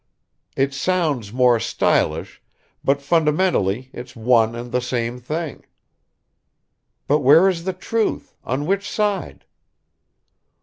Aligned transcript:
It 0.57 0.73
sounds 0.73 1.31
more 1.31 1.59
stylish, 1.59 2.41
but 2.83 3.03
fundamentally 3.03 3.91
it's 3.93 4.15
one 4.15 4.55
and 4.55 4.71
the 4.71 4.81
same 4.81 5.19
thing!" 5.19 5.63
"But 7.05 7.19
where 7.19 7.47
is 7.47 7.65
the 7.65 7.73
truth 7.73 8.35
on 8.43 8.65
which 8.65 8.89
side?" 8.89 9.45